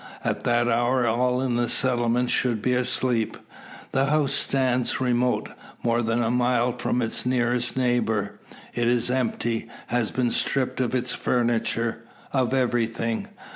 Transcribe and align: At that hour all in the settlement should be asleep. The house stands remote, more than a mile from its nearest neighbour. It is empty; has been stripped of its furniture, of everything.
At 0.23 0.45
that 0.45 0.67
hour 0.67 1.05
all 1.05 1.41
in 1.41 1.57
the 1.57 1.69
settlement 1.69 2.31
should 2.31 2.59
be 2.59 2.73
asleep. 2.73 3.37
The 3.91 4.07
house 4.07 4.33
stands 4.33 4.99
remote, 4.99 5.49
more 5.83 6.01
than 6.01 6.23
a 6.23 6.31
mile 6.31 6.71
from 6.71 7.03
its 7.03 7.23
nearest 7.23 7.77
neighbour. 7.77 8.39
It 8.73 8.87
is 8.87 9.11
empty; 9.11 9.69
has 9.89 10.09
been 10.09 10.31
stripped 10.31 10.79
of 10.81 10.95
its 10.95 11.13
furniture, 11.13 12.01
of 12.33 12.51
everything. 12.51 13.27